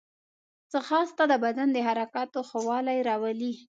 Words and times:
ځغاسته 0.71 1.23
د 1.31 1.33
بدن 1.43 1.67
د 1.73 1.77
حرکاتو 1.87 2.39
ښه 2.49 2.59
والی 2.67 2.97
راولي 3.09 3.53